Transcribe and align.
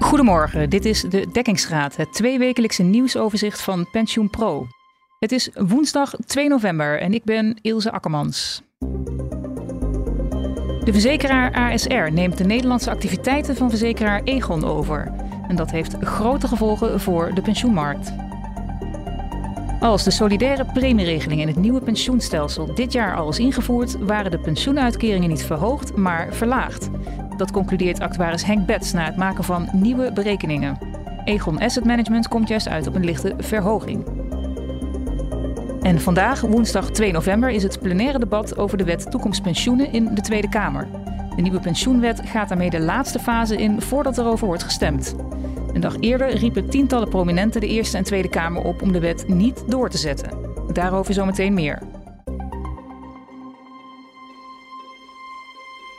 Goedemorgen, 0.00 0.70
dit 0.70 0.84
is 0.84 1.00
de 1.00 1.26
Dekkingsraad, 1.32 1.96
het 1.96 2.12
tweewekelijkse 2.12 2.82
nieuwsoverzicht 2.82 3.60
van 3.60 3.88
Pensioen 3.90 4.30
Pro. 4.30 4.66
Het 5.18 5.32
is 5.32 5.50
woensdag 5.54 6.14
2 6.26 6.48
november 6.48 7.00
en 7.00 7.14
ik 7.14 7.24
ben 7.24 7.58
Ilse 7.62 7.92
Akkermans. 7.92 8.62
De 10.84 10.92
verzekeraar 10.92 11.52
ASR 11.52 12.12
neemt 12.12 12.38
de 12.38 12.44
Nederlandse 12.44 12.90
activiteiten 12.90 13.56
van 13.56 13.68
verzekeraar 13.68 14.22
Egon 14.24 14.64
over. 14.64 15.12
En 15.48 15.56
dat 15.56 15.70
heeft 15.70 15.96
grote 16.00 16.48
gevolgen 16.48 17.00
voor 17.00 17.34
de 17.34 17.42
pensioenmarkt. 17.42 18.12
Als 19.80 20.04
de 20.04 20.10
solidaire 20.10 20.64
premieregeling 20.64 21.40
in 21.40 21.46
het 21.46 21.56
nieuwe 21.56 21.80
pensioenstelsel 21.80 22.74
dit 22.74 22.92
jaar 22.92 23.16
al 23.16 23.28
is 23.28 23.38
ingevoerd, 23.38 23.98
waren 23.98 24.30
de 24.30 24.38
pensioenuitkeringen 24.38 25.28
niet 25.28 25.44
verhoogd, 25.44 25.96
maar 25.96 26.34
verlaagd. 26.34 26.90
Dat 27.36 27.50
concludeert 27.50 28.00
actuaris 28.00 28.44
Henk 28.44 28.66
Bets 28.66 28.92
na 28.92 29.04
het 29.04 29.16
maken 29.16 29.44
van 29.44 29.68
nieuwe 29.72 30.12
berekeningen. 30.12 30.78
Egon 31.24 31.60
Asset 31.60 31.84
Management 31.84 32.28
komt 32.28 32.48
juist 32.48 32.68
uit 32.68 32.86
op 32.86 32.94
een 32.94 33.04
lichte 33.04 33.34
verhoging. 33.38 34.04
En 35.80 36.00
vandaag, 36.00 36.40
woensdag 36.40 36.90
2 36.90 37.12
november, 37.12 37.50
is 37.50 37.62
het 37.62 37.80
plenaire 37.80 38.18
debat 38.18 38.58
over 38.58 38.78
de 38.78 38.84
wet 38.84 39.10
toekomstpensioenen 39.10 39.92
in 39.92 40.14
de 40.14 40.20
Tweede 40.20 40.48
Kamer. 40.48 40.88
De 41.36 41.42
nieuwe 41.42 41.60
pensioenwet 41.60 42.20
gaat 42.24 42.48
daarmee 42.48 42.70
de 42.70 42.80
laatste 42.80 43.18
fase 43.18 43.56
in 43.56 43.80
voordat 43.80 44.18
erover 44.18 44.46
wordt 44.46 44.62
gestemd. 44.62 45.14
Een 45.72 45.80
dag 45.80 45.96
eerder 46.00 46.36
riepen 46.36 46.70
tientallen 46.70 47.08
prominenten 47.08 47.60
de 47.60 47.66
Eerste 47.66 47.96
en 47.96 48.04
Tweede 48.04 48.28
Kamer 48.28 48.62
op 48.62 48.82
om 48.82 48.92
de 48.92 49.00
wet 49.00 49.28
niet 49.28 49.64
door 49.66 49.90
te 49.90 49.98
zetten. 49.98 50.30
Daarover 50.72 51.14
zometeen 51.14 51.54
meer. 51.54 51.78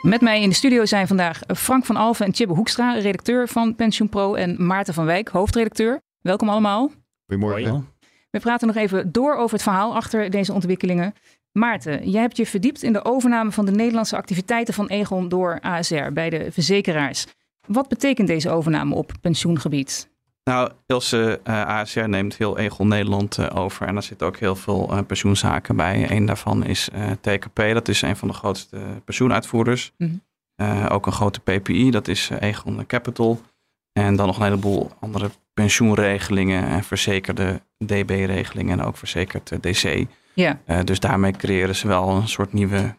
Met 0.02 0.22
mij 0.22 0.42
in 0.42 0.50
de 0.50 0.56
studio 0.56 0.86
zijn 0.86 1.08
vandaag 1.08 1.42
Frank 1.56 1.86
van 1.86 1.96
Alven 1.96 2.26
en 2.26 2.32
Tjibbe 2.32 2.54
Hoekstra, 2.54 2.94
redacteur 2.94 3.48
van 3.48 3.76
PensioenPro, 3.76 4.34
en 4.34 4.66
Maarten 4.66 4.94
van 4.94 5.06
Wijk, 5.06 5.28
hoofdredacteur. 5.28 6.02
Welkom 6.22 6.50
allemaal. 6.50 6.92
Goedemorgen. 7.26 7.88
We 8.30 8.40
praten 8.40 8.68
nog 8.68 8.76
even 8.76 9.12
door 9.12 9.36
over 9.36 9.54
het 9.54 9.64
verhaal 9.64 9.96
achter 9.96 10.30
deze 10.30 10.54
ontwikkelingen. 10.54 11.14
Maarten, 11.52 12.10
jij 12.10 12.22
hebt 12.22 12.38
je 12.38 12.46
verdiept 12.46 12.84
in 12.84 12.94
de 12.94 13.06
overname 13.06 13.52
van 13.52 13.66
de 13.66 13.72
Nederlandse 13.72 14.16
activiteiten 14.16 14.74
van 14.74 14.88
Egon 14.88 15.30
door 15.30 15.60
ASR 15.62 16.12
bij 16.14 16.30
de 16.30 16.52
verzekeraars. 16.52 17.26
Wat 17.68 17.88
betekent 17.88 18.28
deze 18.28 18.50
overname 18.50 18.96
op 18.96 19.12
pensioengebied? 19.22 20.10
Nou, 20.48 20.72
Ilse 20.86 21.40
uh, 21.44 21.66
ASR 21.66 22.08
neemt 22.08 22.38
heel 22.38 22.58
Egon 22.58 22.88
Nederland 22.88 23.38
uh, 23.38 23.48
over 23.54 23.88
en 23.88 23.94
daar 23.94 24.04
zitten 24.04 24.28
ook 24.28 24.38
heel 24.38 24.56
veel 24.56 24.90
uh, 24.92 25.00
pensioenzaken 25.08 25.76
bij. 25.76 26.12
Een 26.12 26.26
daarvan 26.26 26.66
is 26.66 26.90
TKP, 27.22 27.56
dat 27.56 27.88
is 27.88 28.02
een 28.02 28.16
van 28.16 28.28
de 28.28 28.34
grootste 28.34 28.80
pensioenuitvoerders. 29.06 29.92
Mm 29.98 30.22
-hmm. 30.56 30.88
ook 30.88 31.06
een 31.06 31.12
grote 31.12 31.40
PPI, 31.40 31.92
dat 31.92 32.08
is 32.08 32.30
Egon 32.40 32.86
Capital. 32.86 33.42
En 33.94 34.16
dan 34.16 34.26
nog 34.26 34.38
een 34.38 34.44
heleboel 34.44 34.92
andere 35.00 35.30
pensioenregelingen 35.54 36.68
en 36.68 36.84
verzekerde 36.84 37.62
DB-regelingen 37.86 38.80
en 38.80 38.86
ook 38.86 38.98
verzekerd 38.98 39.64
DC. 39.64 40.06
Ja. 40.34 40.60
dus 40.84 41.00
daarmee 41.00 41.32
creëren 41.32 41.76
ze 41.76 41.88
wel 41.88 42.10
een 42.10 42.28
soort 42.28 42.54
nieuwe 42.54 42.96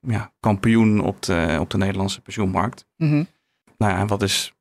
ja, 0.00 0.32
kampioen 0.40 1.00
op 1.00 1.22
de, 1.22 1.56
op 1.60 1.70
de 1.70 1.78
Nederlandse 1.78 2.20
pensioenmarkt. 2.20 2.86
Mm 2.96 3.08
-hmm. 3.08 3.26
Nou 3.78 3.92
ja, 3.92 3.98
en 3.98 4.06
wat 4.06 4.22
is 4.22 4.53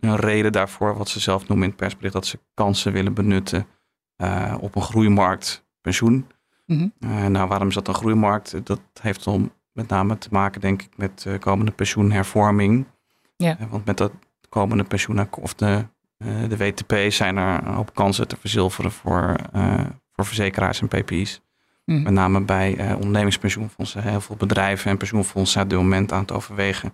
een 0.00 0.16
reden 0.16 0.52
daarvoor, 0.52 0.96
wat 0.96 1.08
ze 1.08 1.20
zelf 1.20 1.48
noemen 1.48 1.64
in 1.64 1.70
het 1.70 1.80
persbericht, 1.80 2.12
dat 2.12 2.26
ze 2.26 2.38
kansen 2.54 2.92
willen 2.92 3.14
benutten 3.14 3.66
uh, 4.16 4.54
op 4.60 4.76
een 4.76 4.82
groeimarkt 4.82 5.64
pensioen. 5.80 6.26
Mm 6.66 6.92
-hmm. 6.98 7.32
nou, 7.32 7.48
waarom 7.48 7.68
is 7.68 7.74
dat 7.74 7.88
een 7.88 7.94
groeimarkt? 7.94 8.66
Dat 8.66 8.80
heeft 9.00 9.24
dan 9.24 9.52
met 9.72 9.88
name 9.88 10.18
te 10.18 10.28
maken, 10.30 10.60
denk 10.60 10.82
ik, 10.82 10.96
met 10.96 11.22
de 11.22 11.38
komende 11.38 11.72
pensioenhervorming. 11.72 12.86
Ja. 13.36 13.56
Uh, 13.60 13.66
want 13.70 13.84
met 13.84 13.96
dat 13.96 14.12
komende 14.48 14.84
pensioen 14.84 15.28
of 15.30 15.54
de, 15.54 15.86
de 16.48 16.56
WTP 16.56 16.94
zijn 17.08 17.36
er 17.36 17.66
een 17.66 17.74
hoop 17.74 17.94
kansen 17.94 18.28
te 18.28 18.36
verzilveren 18.36 18.92
voor, 18.92 19.36
voor 20.12 20.24
verzekeraars 20.24 20.80
en 20.80 20.88
PPI's. 20.88 21.40
Mm. 21.84 22.02
Met 22.02 22.12
name 22.12 22.40
bij 22.40 22.94
ondernemingspensioenfondsen. 22.94 24.02
Heel 24.02 24.20
veel 24.20 24.36
bedrijven 24.36 24.90
en 24.90 24.96
pensioenfondsen 24.96 25.52
zijn 25.52 25.64
op 25.64 25.70
dit 25.70 25.78
moment 25.78 26.12
aan 26.12 26.20
het 26.20 26.32
overwegen 26.32 26.92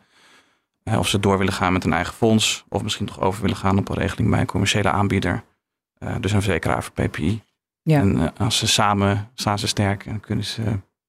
of 0.85 1.09
ze 1.09 1.21
door 1.21 1.39
willen 1.39 1.53
gaan 1.53 1.73
met 1.73 1.85
een 1.85 1.93
eigen 1.93 2.15
fonds. 2.15 2.65
Of 2.69 2.83
misschien 2.83 3.07
toch 3.07 3.21
over 3.21 3.43
willen 3.43 3.57
gaan 3.57 3.79
op 3.79 3.89
een 3.89 3.97
regeling 3.97 4.31
bij 4.31 4.41
een 4.41 4.47
commerciële 4.47 4.91
aanbieder. 4.91 5.45
Uh, 5.99 6.15
dus 6.21 6.33
een 6.33 6.43
verzekeraar 6.43 6.83
voor 6.83 6.93
PPI. 6.93 7.43
Ja. 7.83 8.01
En 8.01 8.17
uh, 8.17 8.29
als 8.37 8.59
ze 8.59 8.67
samen 8.67 9.31
staan 9.35 9.59
ze 9.59 9.67
sterk 9.67 10.07
en 10.07 10.21
kunnen 10.21 10.45
ze 10.45 10.63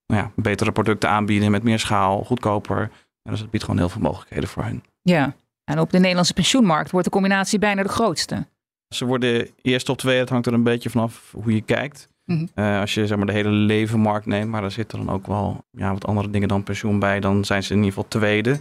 nou 0.07 0.21
ja, 0.21 0.31
betere 0.35 0.71
producten 0.71 1.09
aanbieden 1.09 1.51
met 1.51 1.63
meer 1.63 1.79
schaal, 1.79 2.23
goedkoper. 2.23 2.81
En 3.23 3.31
dus 3.31 3.39
dat 3.39 3.49
biedt 3.49 3.63
gewoon 3.63 3.79
heel 3.79 3.89
veel 3.89 4.01
mogelijkheden 4.01 4.49
voor 4.49 4.63
hen. 4.63 4.83
Ja, 5.01 5.35
en 5.63 5.79
op 5.79 5.91
de 5.91 5.99
Nederlandse 5.99 6.33
pensioenmarkt 6.33 6.91
wordt 6.91 7.05
de 7.05 7.13
combinatie 7.13 7.59
bijna 7.59 7.83
de 7.83 7.89
grootste. 7.89 8.47
Ze 8.95 9.05
worden 9.05 9.49
eerst 9.61 9.89
op 9.89 9.97
twee, 9.97 10.19
het 10.19 10.29
hangt 10.29 10.45
er 10.45 10.53
een 10.53 10.63
beetje 10.63 10.89
vanaf 10.89 11.33
hoe 11.41 11.53
je 11.53 11.61
kijkt. 11.61 12.09
Mm 12.25 12.37
-hmm. 12.37 12.63
uh, 12.63 12.79
als 12.79 12.93
je 12.93 13.07
zeg 13.07 13.17
maar, 13.17 13.25
de 13.25 13.31
hele 13.33 13.49
levenmarkt 13.49 14.25
neemt, 14.25 14.49
maar 14.49 14.61
daar 14.61 14.71
zitten 14.71 15.05
dan 15.05 15.15
ook 15.15 15.27
wel 15.27 15.65
ja, 15.71 15.93
wat 15.93 16.05
andere 16.05 16.29
dingen 16.29 16.47
dan 16.47 16.63
pensioen 16.63 16.99
bij, 16.99 17.19
dan 17.19 17.45
zijn 17.45 17.63
ze 17.63 17.71
in 17.71 17.77
ieder 17.77 17.93
geval 17.93 18.07
tweede. 18.07 18.59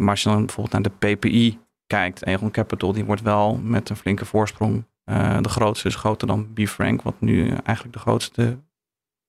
Maar 0.00 0.10
als 0.10 0.22
je 0.22 0.28
dan 0.28 0.46
bijvoorbeeld 0.46 0.72
naar 0.72 0.92
de 0.98 1.16
PPI 1.16 1.58
kijkt, 1.86 2.26
Egon 2.26 2.50
Capital, 2.50 2.92
die 2.92 3.04
wordt 3.04 3.22
wel 3.22 3.56
met 3.62 3.88
een 3.88 3.96
flinke 3.96 4.24
voorsprong 4.24 4.84
uh, 5.04 5.38
de 5.40 5.48
grootste, 5.48 5.88
is 5.88 5.94
groter 5.94 6.26
dan 6.26 6.52
B-Frank, 6.52 7.02
wat 7.02 7.14
nu 7.18 7.48
eigenlijk 7.48 7.92
de 7.92 7.98
grootste 7.98 8.58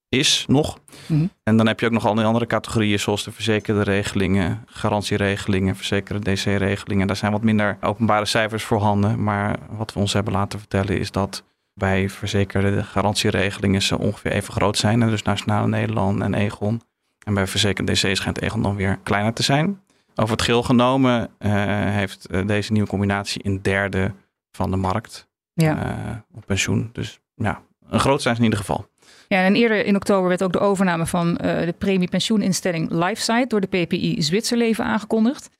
is 0.08 0.44
nog. 0.48 0.78
Mm 1.06 1.18
-hmm. 1.18 1.30
En 1.42 1.56
dan 1.56 1.66
heb 1.66 1.80
je 1.80 1.86
ook 1.86 1.92
nog 1.92 2.06
al 2.06 2.14
die 2.14 2.24
andere 2.24 2.46
categorieën, 2.46 2.98
zoals 2.98 3.24
de 3.24 3.32
verzekerde 3.32 3.82
regelingen, 3.82 4.62
garantieregelingen, 4.66 5.76
verzekerde 5.76 6.32
DC-regelingen. 6.32 7.06
Daar 7.06 7.16
zijn 7.16 7.32
wat 7.32 7.42
minder 7.42 7.76
openbare 7.80 8.24
cijfers 8.24 8.64
voorhanden. 8.64 9.22
Maar 9.22 9.58
wat 9.70 9.92
we 9.92 10.00
ons 10.00 10.12
hebben 10.12 10.32
laten 10.32 10.58
vertellen 10.58 10.98
is 10.98 11.10
dat 11.10 11.44
bij 11.74 12.08
verzekerde 12.08 12.84
garantieregelingen 12.84 13.82
ze 13.82 13.98
ongeveer 13.98 14.32
even 14.32 14.52
groot 14.52 14.76
zijn. 14.76 15.00
Dus 15.00 15.22
Nationale 15.22 15.68
Nederland 15.68 16.20
en 16.20 16.34
Egon. 16.34 16.82
En 17.24 17.34
bij 17.34 17.46
verzekerde 17.46 17.92
DC 17.92 18.16
schijnt 18.16 18.40
Egon 18.40 18.62
dan 18.62 18.76
weer 18.76 18.98
kleiner 19.02 19.32
te 19.32 19.42
zijn. 19.42 19.80
Over 20.14 20.32
het 20.32 20.42
geheel 20.42 20.62
genomen 20.62 21.30
uh, 21.38 21.52
heeft 21.90 22.26
uh, 22.30 22.46
deze 22.46 22.72
nieuwe 22.72 22.88
combinatie 22.88 23.46
een 23.46 23.62
derde 23.62 24.12
van 24.50 24.70
de 24.70 24.76
markt 24.76 25.28
ja. 25.52 25.86
uh, 25.86 26.16
op 26.34 26.46
pensioen. 26.46 26.90
Dus 26.92 27.20
ja, 27.34 27.62
een 27.88 28.00
groot 28.00 28.22
zijn 28.22 28.36
in 28.36 28.42
ieder 28.42 28.58
geval. 28.58 28.90
Ja, 29.28 29.44
en 29.44 29.54
eerder 29.54 29.84
in 29.84 29.96
oktober 29.96 30.28
werd 30.28 30.42
ook 30.42 30.52
de 30.52 30.58
overname 30.58 31.06
van 31.06 31.34
de 31.34 31.74
premiepensioeninstelling 31.78 32.90
LifeSite 32.90 33.46
door 33.48 33.60
de 33.60 33.66
PPI 33.84 34.22
Zwitserleven 34.22 34.84
aangekondigd. 34.84 35.50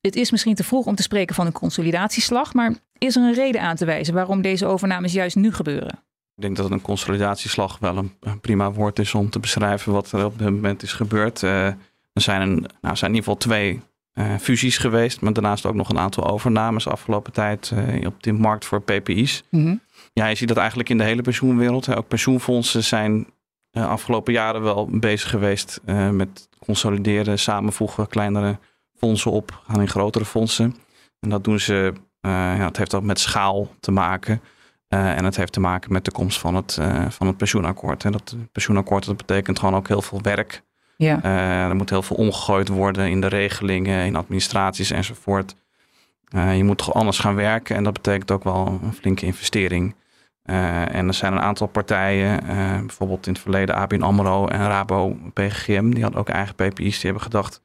Het 0.00 0.16
is 0.16 0.30
misschien 0.30 0.54
te 0.54 0.64
vroeg 0.64 0.86
om 0.86 0.94
te 0.94 1.02
spreken 1.02 1.34
van 1.34 1.46
een 1.46 1.52
consolidatieslag, 1.52 2.54
maar 2.54 2.74
is 2.98 3.16
er 3.16 3.22
een 3.22 3.34
reden 3.34 3.60
aan 3.60 3.76
te 3.76 3.84
wijzen 3.84 4.14
waarom 4.14 4.42
deze 4.42 4.66
overnames 4.66 5.12
juist 5.12 5.36
nu 5.36 5.52
gebeuren? 5.52 6.02
Ik 6.34 6.42
denk 6.42 6.56
dat 6.56 6.70
een 6.70 6.80
consolidatieslag 6.80 7.78
wel 7.78 7.96
een, 7.96 8.12
een 8.20 8.40
prima 8.40 8.72
woord 8.72 8.98
is 8.98 9.14
om 9.14 9.30
te 9.30 9.40
beschrijven 9.40 9.92
wat 9.92 10.12
er 10.12 10.24
op 10.24 10.38
dit 10.38 10.50
moment 10.50 10.82
is 10.82 10.92
gebeurd. 10.92 11.42
Er 12.18 12.24
zijn, 12.24 12.40
een, 12.40 12.66
nou, 12.80 12.96
zijn 12.96 13.10
in 13.10 13.16
ieder 13.16 13.32
geval 13.32 13.36
twee 13.36 13.80
uh, 14.14 14.36
fusies 14.38 14.78
geweest, 14.78 15.20
maar 15.20 15.32
daarnaast 15.32 15.66
ook 15.66 15.74
nog 15.74 15.88
een 15.88 15.98
aantal 15.98 16.26
overnames 16.26 16.88
afgelopen 16.88 17.32
tijd 17.32 17.72
uh, 17.74 18.06
op 18.06 18.22
de 18.22 18.32
markt 18.32 18.64
voor 18.64 18.82
PPI's. 18.82 19.44
Mm 19.50 19.64
-hmm. 19.64 19.80
Ja, 20.12 20.26
je 20.26 20.34
ziet 20.34 20.48
dat 20.48 20.56
eigenlijk 20.56 20.88
in 20.88 20.98
de 20.98 21.04
hele 21.04 21.22
pensioenwereld. 21.22 21.86
Hè. 21.86 21.96
Ook 21.96 22.08
pensioenfondsen 22.08 22.84
zijn 22.84 23.26
uh, 23.72 23.88
afgelopen 23.88 24.32
jaren 24.32 24.62
wel 24.62 24.88
bezig 24.90 25.30
geweest 25.30 25.80
met 26.12 26.48
consolideren, 26.58 27.38
samenvoegen, 27.38 28.08
kleinere 28.08 28.58
fondsen 28.96 29.30
op, 29.30 29.62
gaan 29.68 29.80
in 29.80 29.88
grotere 29.88 30.24
fondsen. 30.24 30.74
En 31.20 31.28
dat 31.28 31.44
doen 31.44 31.60
ze, 31.60 31.92
ja, 32.20 32.64
het 32.64 32.76
heeft 32.76 32.94
ook 32.94 33.02
met 33.02 33.20
schaal 33.20 33.68
te 33.80 33.90
maken. 33.90 34.40
en 34.88 35.24
het 35.24 35.36
heeft 35.36 35.52
te 35.52 35.60
maken 35.60 35.92
met 35.92 36.04
de 36.04 36.10
komst 36.10 36.38
van 36.38 36.54
het, 36.54 36.78
van 37.08 37.26
het 37.26 37.36
pensioenakkoord. 37.36 38.04
En 38.04 38.12
dat 38.12 38.36
pensioenakkoord 38.52 39.06
dat 39.06 39.16
betekent 39.16 39.58
gewoon 39.58 39.74
ook 39.74 39.88
heel 39.88 40.02
veel 40.02 40.20
werk 40.22 40.62
ja. 40.98 41.24
Uh, 41.24 41.68
er 41.68 41.76
moet 41.76 41.90
heel 41.90 42.02
veel 42.02 42.16
omgegooid 42.16 42.68
worden 42.68 43.08
in 43.08 43.20
de 43.20 43.26
regelingen, 43.26 44.06
in 44.06 44.16
administraties 44.16 44.90
enzovoort. 44.90 45.54
Uh, 46.34 46.56
je 46.56 46.64
moet 46.64 46.78
toch 46.78 46.94
anders 46.94 47.18
gaan 47.18 47.34
werken 47.34 47.76
en 47.76 47.84
dat 47.84 47.92
betekent 47.92 48.30
ook 48.30 48.44
wel 48.44 48.78
een 48.82 48.92
flinke 48.92 49.26
investering. 49.26 49.94
Uh, 50.44 50.94
en 50.94 51.08
er 51.08 51.14
zijn 51.14 51.32
een 51.32 51.40
aantal 51.40 51.66
partijen, 51.66 52.40
bijvoorbeeld 52.86 53.26
in 53.26 53.32
het 53.32 53.42
verleden 53.42 53.74
ABN 53.74 54.02
AMRO 54.02 54.46
en 54.46 54.66
Rabo 54.66 55.16
PGGM, 55.32 55.90
die 55.90 56.02
hadden 56.02 56.20
ook 56.20 56.28
eigen 56.28 56.54
PPI's. 56.54 56.94
Die 56.94 57.04
hebben 57.04 57.22
gedacht, 57.22 57.62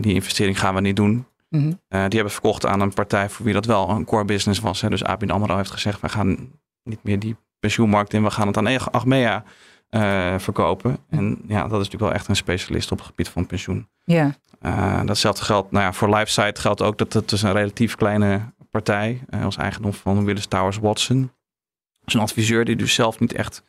die 0.00 0.14
investering 0.14 0.60
gaan 0.60 0.74
we 0.74 0.80
niet 0.80 0.96
doen. 0.96 1.26
Mm 1.48 1.60
-hmm. 1.60 1.78
die 1.88 1.98
hebben 2.18 2.30
verkocht 2.30 2.66
aan 2.66 2.80
een 2.80 2.94
partij 2.94 3.28
voor 3.28 3.44
wie 3.44 3.54
dat 3.54 3.64
wel 3.64 3.90
een 3.90 4.04
core 4.04 4.24
business 4.24 4.60
was. 4.60 4.80
Hè. 4.80 4.88
Dus 4.88 5.04
ABN 5.04 5.30
AMRO 5.30 5.56
heeft 5.56 5.70
gezegd, 5.70 6.00
we 6.00 6.08
gaan 6.08 6.52
niet 6.82 7.02
meer 7.02 7.18
die 7.18 7.36
pensioenmarkt 7.60 8.12
in, 8.12 8.22
we 8.22 8.30
gaan 8.30 8.46
het 8.46 8.56
aan 8.56 8.90
Achmea 8.90 9.44
uh, 9.90 10.38
verkopen. 10.38 10.98
En 11.10 11.38
ja, 11.46 11.60
dat 11.60 11.70
is 11.70 11.76
natuurlijk 11.76 12.02
wel 12.02 12.12
echt 12.12 12.28
een 12.28 12.36
specialist 12.36 12.92
op 12.92 12.98
het 12.98 13.06
gebied 13.06 13.28
van 13.28 13.46
pensioen. 13.46 13.88
Ja. 14.04 14.34
Uh, 14.62 15.04
datzelfde 15.04 15.44
geldt, 15.44 15.70
nou 15.70 15.84
ja, 15.84 15.92
voor 15.92 16.14
LifeSite 16.14 16.60
geldt 16.60 16.82
ook 16.82 16.98
dat 16.98 17.12
het 17.12 17.32
is 17.32 17.42
een 17.42 17.52
relatief 17.52 17.94
kleine 17.94 18.52
partij 18.70 19.20
uh, 19.30 19.44
als 19.44 19.56
eigendom 19.56 19.92
van 19.92 20.24
Willis 20.24 20.46
Towers 20.46 20.78
Watson. 20.78 21.20
Dat 21.20 22.06
is 22.06 22.14
een 22.14 22.20
adviseur 22.20 22.64
die 22.64 22.76
dus 22.76 22.94
zelf 22.94 23.18
niet 23.18 23.32
echt 23.32 23.62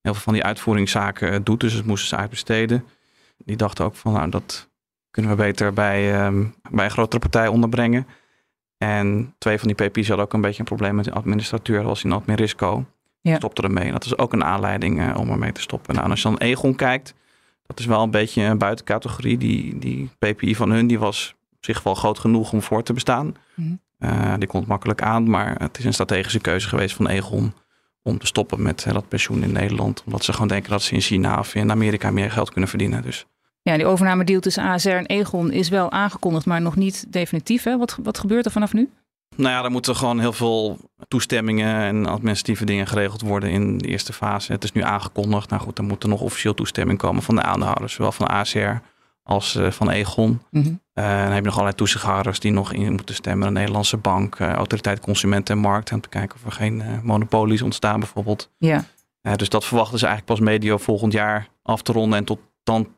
heel 0.00 0.12
veel 0.12 0.22
van 0.22 0.32
die 0.32 0.44
uitvoeringszaken 0.44 1.44
doet. 1.44 1.60
Dus 1.60 1.72
het 1.72 1.86
moesten 1.86 2.08
ze 2.08 2.16
uitbesteden. 2.16 2.84
Die 3.36 3.56
dachten 3.56 3.84
ook 3.84 3.94
van, 3.94 4.12
nou, 4.12 4.30
dat 4.30 4.70
kunnen 5.10 5.30
we 5.30 5.36
beter 5.36 5.72
bij, 5.72 6.26
um, 6.26 6.54
bij 6.70 6.84
een 6.84 6.90
grotere 6.90 7.20
partij 7.20 7.48
onderbrengen. 7.48 8.06
En 8.78 9.34
twee 9.38 9.58
van 9.58 9.68
die 9.72 9.88
PP's 9.88 10.08
hadden 10.08 10.26
ook 10.26 10.32
een 10.32 10.40
beetje 10.40 10.58
een 10.58 10.64
probleem 10.64 10.94
met 10.94 11.04
de 11.04 11.12
administrateur. 11.12 11.76
Dat 11.76 11.86
was 11.86 12.04
in 12.04 12.12
Admirisco. 12.12 12.84
Ja. 13.28 13.36
Stopte 13.36 13.62
ermee. 13.62 13.84
En 13.84 13.92
dat 13.92 14.04
is 14.04 14.18
ook 14.18 14.32
een 14.32 14.44
aanleiding 14.44 15.00
uh, 15.00 15.18
om 15.18 15.30
ermee 15.30 15.52
te 15.52 15.60
stoppen. 15.60 15.92
Nou, 15.94 16.04
en 16.04 16.10
als 16.10 16.22
je 16.22 16.28
dan 16.28 16.38
Egon 16.38 16.74
kijkt, 16.74 17.14
dat 17.66 17.78
is 17.78 17.86
wel 17.86 18.02
een 18.02 18.10
beetje 18.10 18.42
een 18.42 18.58
buitencategorie. 18.58 19.38
Die, 19.38 19.78
die 19.78 20.10
PPI 20.18 20.54
van 20.54 20.70
hun, 20.70 20.86
die 20.86 20.98
was 20.98 21.34
op 21.56 21.64
zich 21.64 21.82
wel 21.82 21.94
groot 21.94 22.18
genoeg 22.18 22.52
om 22.52 22.62
voor 22.62 22.82
te 22.82 22.92
bestaan. 22.92 23.34
Mhm. 23.54 23.74
Uh, 23.98 24.34
die 24.38 24.48
komt 24.48 24.66
makkelijk 24.66 25.02
aan, 25.02 25.30
maar 25.30 25.54
het 25.58 25.78
is 25.78 25.84
een 25.84 25.92
strategische 25.92 26.40
keuze 26.40 26.68
geweest 26.68 26.96
van 26.96 27.06
Egon 27.06 27.52
om 28.02 28.18
te 28.18 28.26
stoppen 28.26 28.62
met 28.62 28.84
uh, 28.86 28.92
dat 28.92 29.08
pensioen 29.08 29.42
in 29.42 29.52
Nederland. 29.52 30.02
Omdat 30.06 30.24
ze 30.24 30.32
gewoon 30.32 30.48
denken 30.48 30.70
dat 30.70 30.82
ze 30.82 30.94
in 30.94 31.00
China 31.00 31.38
of 31.38 31.54
in 31.54 31.70
Amerika 31.70 32.10
meer 32.10 32.30
geld 32.30 32.50
kunnen 32.50 32.70
verdienen. 32.70 33.02
Dus. 33.02 33.26
Ja, 33.62 33.76
die 33.76 33.86
overname 33.86 34.24
deal 34.24 34.40
tussen 34.40 34.62
ASR 34.62 34.88
en 34.88 35.06
Egon 35.06 35.52
is 35.52 35.68
wel 35.68 35.90
aangekondigd, 35.90 36.46
maar 36.46 36.60
nog 36.60 36.76
niet 36.76 37.12
definitief. 37.12 37.62
Hè? 37.62 37.78
Wat, 37.78 37.98
wat 38.02 38.18
gebeurt 38.18 38.44
er 38.44 38.52
vanaf 38.52 38.72
nu? 38.72 38.88
Nou 39.36 39.50
ja, 39.50 39.64
er 39.64 39.70
moeten 39.70 39.96
gewoon 39.96 40.20
heel 40.20 40.32
veel 40.32 40.78
toestemmingen 41.08 41.76
en 41.76 42.06
administratieve 42.06 42.64
dingen 42.64 42.86
geregeld 42.86 43.20
worden 43.20 43.50
in 43.50 43.78
de 43.78 43.88
eerste 43.88 44.12
fase. 44.12 44.52
Het 44.52 44.64
is 44.64 44.72
nu 44.72 44.82
aangekondigd. 44.82 45.50
Nou 45.50 45.62
goed, 45.62 45.76
dan 45.76 45.86
moet 45.86 46.02
er 46.02 46.08
nog 46.08 46.20
officieel 46.20 46.54
toestemming 46.54 46.98
komen 46.98 47.22
van 47.22 47.34
de 47.34 47.42
aandeelhouders, 47.42 47.92
zowel 47.92 48.12
van 48.12 48.26
ACR 48.26 48.82
als 49.22 49.56
uh, 49.56 49.70
van 49.70 49.90
Egon. 49.90 50.42
Mm 50.50 50.62
-hmm. 50.62 50.80
uh, 50.94 51.04
dan 51.04 51.32
heb 51.32 51.34
je 51.34 51.40
nog 51.40 51.52
allerlei 51.52 51.74
toezichthouders 51.74 52.40
die 52.40 52.52
nog 52.52 52.72
in 52.72 52.92
moeten 52.92 53.14
stemmen. 53.14 53.46
De 53.46 53.52
Nederlandse 53.52 53.96
Bank, 53.96 54.38
uh, 54.38 54.52
Autoriteit 54.52 55.00
Consumenten 55.00 55.54
en 55.54 55.60
Markt. 55.60 55.92
Om 55.92 56.00
te 56.00 56.08
kijken 56.08 56.36
of 56.36 56.44
er 56.44 56.52
geen 56.52 56.82
monopolies 57.02 57.62
ontstaan 57.62 58.00
bijvoorbeeld. 58.00 58.50
Ja. 58.58 58.84
dus 59.36 59.48
dat 59.48 59.64
verwachten 59.64 59.98
ze 59.98 60.06
eigenlijk 60.06 60.38
pas 60.38 60.48
medio 60.48 60.76
volgend 60.76 61.12
jaar 61.12 61.48
af 61.62 61.82
te 61.82 61.92
ronden. 61.92 62.18
En 62.18 62.24
tot 62.24 62.38
dan 62.62 62.88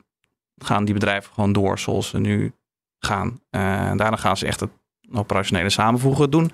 gaan 0.57 0.85
die 0.85 0.95
bedrijven 0.95 1.33
gewoon 1.33 1.53
door 1.53 1.79
zoals 1.79 2.09
ze 2.09 2.19
nu 2.19 2.53
gaan. 2.99 3.41
daarna 3.51 4.17
gaan 4.17 4.37
ze 4.37 4.47
echt 4.47 4.61
het 4.61 4.71
operationele 5.13 5.71
samenvoegen 5.71 6.31
doen. 6.31 6.51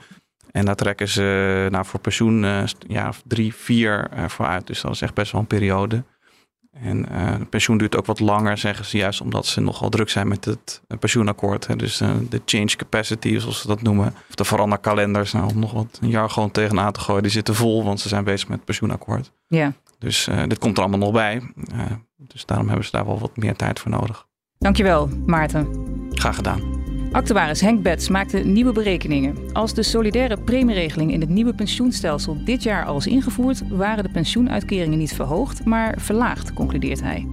En 0.54 0.64
daar 0.64 0.74
trekken 0.74 1.08
ze 1.08 1.66
nou, 1.70 1.84
voor 1.84 2.00
pensioen 2.00 2.42
uh, 2.42 2.62
ja, 2.86 3.12
drie, 3.24 3.54
vier 3.54 4.10
uh, 4.16 4.28
voor 4.28 4.46
uit. 4.46 4.66
Dus 4.66 4.80
dat 4.80 4.92
is 4.92 5.00
echt 5.00 5.14
best 5.14 5.32
wel 5.32 5.40
een 5.40 5.46
periode. 5.46 6.04
En 6.72 7.06
uh, 7.12 7.34
pensioen 7.50 7.78
duurt 7.78 7.96
ook 7.96 8.06
wat 8.06 8.20
langer, 8.20 8.58
zeggen 8.58 8.84
ze 8.84 8.96
juist 8.96 9.20
omdat 9.20 9.46
ze 9.46 9.60
nogal 9.60 9.88
druk 9.88 10.08
zijn 10.08 10.28
met 10.28 10.44
het 10.44 10.82
pensioenakkoord. 10.98 11.66
Hè. 11.66 11.76
Dus 11.76 11.96
de 12.28 12.42
change 12.44 12.76
capacity, 12.76 13.38
zoals 13.38 13.60
ze 13.60 13.66
dat 13.66 13.82
noemen. 13.82 14.14
Of 14.28 14.34
de 14.34 14.44
veranderkalenders, 14.44 15.32
nou, 15.32 15.50
om 15.50 15.58
nog 15.58 15.72
wat 15.72 15.98
een 16.00 16.08
jaar 16.08 16.30
gewoon 16.30 16.50
tegenaan 16.50 16.92
te 16.92 17.00
gooien. 17.00 17.22
Die 17.22 17.32
zitten 17.32 17.54
vol, 17.54 17.84
want 17.84 18.00
ze 18.00 18.08
zijn 18.08 18.24
bezig 18.24 18.48
met 18.48 18.56
het 18.56 18.66
pensioenakkoord. 18.66 19.32
Ja. 19.46 19.72
Dus 19.98 20.28
dit 20.46 20.58
komt 20.58 20.76
er 20.76 20.82
allemaal 20.82 21.00
nog 21.00 21.12
bij. 21.12 21.42
dus 22.16 22.46
daarom 22.46 22.66
hebben 22.66 22.84
ze 22.84 22.90
daar 22.90 23.06
wel 23.06 23.18
wat 23.18 23.36
meer 23.36 23.56
tijd 23.56 23.80
voor 23.80 23.90
nodig. 23.90 24.26
Dankjewel, 24.58 25.08
Maarten. 25.26 25.68
Graag 26.10 26.36
gedaan. 26.36 26.83
Actuaris 27.14 27.60
Henk 27.60 27.82
Bets 27.82 28.08
maakte 28.08 28.38
nieuwe 28.38 28.72
berekeningen. 28.72 29.36
Als 29.52 29.74
de 29.74 29.82
solidaire 29.82 30.36
premieregeling 30.36 31.12
in 31.12 31.20
het 31.20 31.28
nieuwe 31.28 31.54
pensioenstelsel 31.54 32.44
dit 32.44 32.62
jaar 32.62 32.84
al 32.84 32.96
is 32.96 33.06
ingevoerd, 33.06 33.62
waren 33.68 34.04
de 34.04 34.10
pensioenuitkeringen 34.10 34.98
niet 34.98 35.14
verhoogd, 35.14 35.64
maar 35.64 35.94
verlaagd, 35.98 36.52
concludeert 36.52 37.00
hij. 37.02 37.26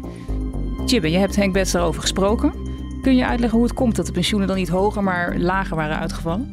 Chibbe, 0.85 1.11
je 1.11 1.17
hebt 1.17 1.35
Henk 1.35 1.53
Bets 1.53 1.71
daarover 1.71 2.01
gesproken. 2.01 2.53
Kun 3.01 3.15
je 3.15 3.25
uitleggen 3.25 3.57
hoe 3.57 3.67
het 3.67 3.77
komt 3.77 3.95
dat 3.95 4.05
de 4.05 4.11
pensioenen 4.11 4.47
dan 4.47 4.57
niet 4.57 4.69
hoger, 4.69 5.03
maar 5.03 5.37
lager 5.37 5.75
waren 5.75 5.99
uitgevallen? 5.99 6.49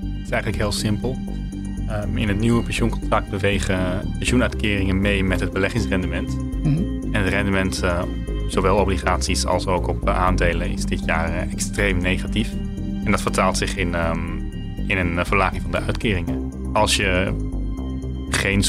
Het 0.00 0.24
is 0.24 0.30
eigenlijk 0.30 0.62
heel 0.62 0.72
simpel. 0.72 1.16
Um, 1.90 2.18
in 2.18 2.28
het 2.28 2.38
nieuwe 2.38 2.62
pensioencontract 2.62 3.30
bewegen 3.30 3.78
pensioenuitkeringen 4.18 5.00
mee 5.00 5.24
met 5.24 5.40
het 5.40 5.52
beleggingsrendement. 5.52 6.36
Mm 6.36 6.76
-hmm. 6.76 7.14
En 7.14 7.22
het 7.22 7.32
rendement, 7.32 7.80
uh, 7.84 8.02
zowel 8.48 8.76
obligaties 8.76 9.46
als 9.46 9.66
ook 9.66 9.88
op 9.88 10.08
aandelen, 10.08 10.70
is 10.70 10.84
dit 10.84 11.04
jaar 11.04 11.30
uh, 11.30 11.52
extreem 11.52 11.98
negatief. 11.98 12.50
En 13.04 13.10
dat 13.10 13.20
vertaalt 13.20 13.56
zich 13.56 13.76
in, 13.76 13.94
um, 13.94 14.52
in 14.86 14.98
een 14.98 15.26
verlaging 15.26 15.62
van 15.62 15.70
de 15.70 15.80
uitkeringen. 15.80 16.52
Als 16.72 16.96
je 16.96 17.34
geen 18.30 18.62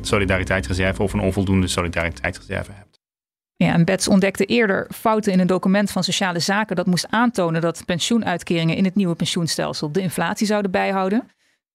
solidariteitsreserve 0.00 1.02
of 1.02 1.12
een 1.12 1.20
onvoldoende 1.20 1.66
solidariteitsreserve 1.66 2.72
hebt. 2.72 3.00
Ja, 3.56 3.72
en 3.72 3.84
Bets 3.84 4.08
ontdekte 4.08 4.44
eerder 4.44 4.90
fouten 4.94 5.32
in 5.32 5.40
een 5.40 5.46
document 5.46 5.90
van 5.90 6.04
Sociale 6.04 6.38
Zaken 6.38 6.76
dat 6.76 6.86
moest 6.86 7.06
aantonen 7.10 7.60
dat 7.60 7.82
pensioenuitkeringen 7.84 8.76
in 8.76 8.84
het 8.84 8.94
nieuwe 8.94 9.14
pensioenstelsel 9.14 9.92
de 9.92 10.00
inflatie 10.00 10.46
zouden 10.46 10.70
bijhouden. 10.70 11.30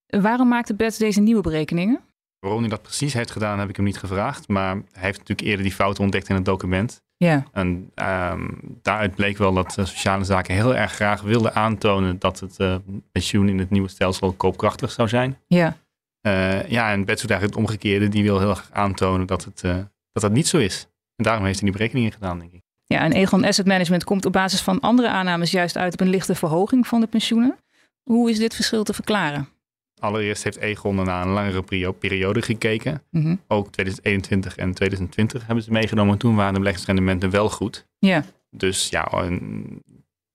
Waarom 0.07 0.48
maakte 0.48 0.75
Bets 0.75 0.98
deze 0.98 1.21
nieuwe 1.21 1.42
berekeningen? 1.42 2.00
Waarom 2.39 2.60
hij 2.60 2.69
dat 2.69 2.81
precies 2.81 3.13
heeft 3.13 3.31
gedaan, 3.31 3.60
heb 3.60 3.69
ik 3.69 3.75
hem 3.75 3.86
niet 3.86 3.98
gevraagd. 3.98 4.48
Maar 4.48 4.75
hij 4.75 5.03
heeft 5.03 5.18
natuurlijk 5.18 5.48
eerder 5.48 5.63
die 5.65 5.74
fouten 5.74 6.03
ontdekt 6.03 6.30
in 6.30 6.36
het 6.36 6.45
document. 6.45 7.01
Ja. 7.17 7.43
En 7.51 7.91
um, 7.95 8.59
daaruit 8.81 9.15
bleek 9.15 9.37
wel 9.37 9.53
dat 9.53 9.75
uh, 9.79 9.85
sociale 9.85 10.23
zaken 10.23 10.55
heel 10.55 10.75
erg 10.75 10.91
graag 10.91 11.21
wilden 11.21 11.55
aantonen 11.55 12.19
dat 12.19 12.39
het 12.39 12.55
uh, 12.59 12.75
pensioen 13.11 13.49
in 13.49 13.59
het 13.59 13.69
nieuwe 13.69 13.87
stelsel 13.87 14.31
koopkrachtig 14.31 14.91
zou 14.91 15.07
zijn. 15.07 15.37
Ja. 15.47 15.77
Uh, 16.21 16.69
ja, 16.69 16.91
en 16.91 17.05
Bets 17.05 17.21
doet 17.21 17.31
eigenlijk 17.31 17.59
het 17.59 17.69
omgekeerde. 17.69 18.07
Die 18.07 18.23
wil 18.23 18.39
heel 18.39 18.49
erg 18.49 18.69
aantonen 18.71 19.27
dat 19.27 19.43
het, 19.43 19.61
dat, 19.61 20.21
dat 20.21 20.31
niet 20.31 20.47
zo 20.47 20.57
is. 20.57 20.87
En 21.15 21.23
daarom 21.23 21.45
heeft 21.45 21.59
hij 21.59 21.69
die 21.69 21.77
berekeningen 21.77 22.11
gedaan, 22.11 22.39
denk 22.39 22.51
ik. 22.51 22.61
Ja, 22.85 22.99
en 22.99 23.11
Egon 23.11 23.45
Asset 23.45 23.65
Management 23.65 24.03
komt 24.03 24.25
op 24.25 24.31
basis 24.31 24.61
van 24.61 24.79
andere 24.79 25.09
aannames 25.09 25.51
juist 25.51 25.77
uit 25.77 25.93
op 25.93 25.99
een 25.99 26.09
lichte 26.09 26.35
verhoging 26.35 26.87
van 26.87 26.99
de 26.99 27.07
pensioenen. 27.07 27.57
Hoe 28.03 28.29
is 28.29 28.37
dit 28.37 28.55
verschil 28.55 28.83
te 28.83 28.93
verklaren? 28.93 29.47
Allereerst 29.99 30.44
heeft 30.44 30.57
Egon 30.57 30.95
naar 30.95 31.25
een 31.25 31.33
langere 31.33 31.94
periode 31.94 32.41
gekeken. 32.41 33.03
Mm 33.11 33.21
-hmm. 33.21 33.41
Ook 33.47 33.71
2021 33.71 34.57
en 34.57 34.73
2020 34.73 35.45
hebben 35.45 35.63
ze 35.63 35.71
meegenomen. 35.71 36.17
Toen 36.17 36.35
waren 36.35 36.53
de 36.53 36.59
beleggingsrendementen 36.59 37.29
wel 37.29 37.49
goed. 37.49 37.88
Ja. 37.99 38.23
Dus 38.49 38.89
ja, 38.89 39.05
en 39.05 39.65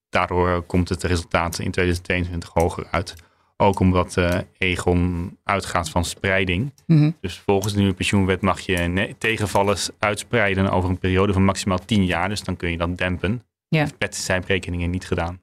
daardoor 0.08 0.62
komt 0.62 0.88
het 0.88 1.02
resultaat 1.02 1.58
in 1.58 1.70
2022 1.70 2.50
hoger 2.52 2.86
uit. 2.90 3.14
Ook 3.56 3.80
omdat 3.80 4.16
uh, 4.16 4.38
Egon 4.58 5.30
uitgaat 5.44 5.90
van 5.90 6.04
spreiding. 6.04 6.72
Mm 6.86 6.98
-hmm. 6.98 7.16
Dus 7.20 7.38
volgens 7.38 7.72
de 7.72 7.78
nieuwe 7.78 7.94
pensioenwet 7.94 8.40
mag 8.40 8.60
je 8.60 9.14
tegenvallers 9.18 9.90
uitspreiden 9.98 10.70
over 10.70 10.90
een 10.90 10.98
periode 10.98 11.32
van 11.32 11.44
maximaal 11.44 11.78
10 11.78 12.04
jaar. 12.04 12.28
Dus 12.28 12.42
dan 12.42 12.56
kun 12.56 12.70
je 12.70 12.76
dat 12.76 12.98
dempen. 12.98 13.42
Ja. 13.68 13.86
Met 13.98 14.16
zijn 14.16 14.40
berekeningen 14.40 14.90
niet 14.90 15.06
gedaan. 15.06 15.42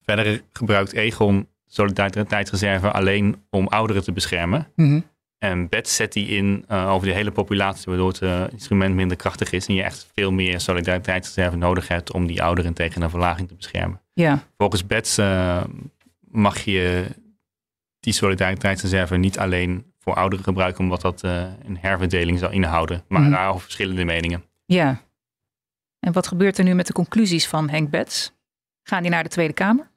Verder 0.00 0.42
gebruikt 0.52 0.92
Egon 0.92 1.48
solidariteitsreserve 1.68 2.90
alleen 2.92 3.44
om 3.50 3.66
ouderen 3.66 4.02
te 4.02 4.12
beschermen. 4.12 4.72
Mm 4.76 4.86
-hmm. 4.88 5.04
En 5.38 5.68
BET 5.68 5.88
zet 5.88 6.12
die 6.12 6.26
in 6.26 6.64
uh, 6.68 6.90
over 6.92 7.06
de 7.06 7.14
hele 7.14 7.30
populatie, 7.30 7.84
waardoor 7.86 8.08
het 8.08 8.20
uh, 8.20 8.44
instrument 8.50 8.94
minder 8.94 9.16
krachtig 9.16 9.52
is 9.52 9.66
en 9.66 9.74
je 9.74 9.82
echt 9.82 10.10
veel 10.14 10.32
meer 10.32 10.60
solidariteitsreserve 10.60 11.56
nodig 11.56 11.88
hebt 11.88 12.12
om 12.12 12.26
die 12.26 12.42
ouderen 12.42 12.72
tegen 12.74 13.02
een 13.02 13.10
verlaging 13.10 13.48
te 13.48 13.54
beschermen. 13.54 14.00
Ja. 14.12 14.42
Volgens 14.56 14.86
BET 14.86 15.16
uh, 15.20 15.64
mag 16.20 16.58
je 16.58 17.06
die 18.00 18.12
solidariteitsreserve 18.12 19.16
niet 19.16 19.38
alleen 19.38 19.92
voor 19.98 20.14
ouderen 20.14 20.44
gebruiken, 20.44 20.84
omdat 20.84 21.00
dat 21.00 21.22
een 21.22 21.78
herverdeling 21.80 22.38
zou 22.38 22.52
inhouden. 22.52 23.04
Maar 23.08 23.20
Mhm. 23.20 23.30
daarover 23.30 23.60
verschillende 23.62 24.04
meningen. 24.04 24.44
Ja. 24.64 25.00
En 26.00 26.12
wat 26.12 26.26
gebeurt 26.26 26.58
er 26.58 26.64
nu 26.64 26.74
met 26.74 26.86
de 26.86 26.92
conclusies 26.92 27.48
van 27.48 27.68
Henk 27.68 27.90
Bets? 27.90 28.32
Gaan 28.82 29.02
die 29.02 29.10
naar 29.10 29.22
de 29.22 29.28
Tweede 29.28 29.52
Kamer? 29.52 29.87